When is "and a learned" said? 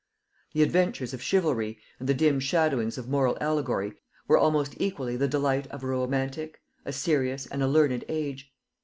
7.45-8.05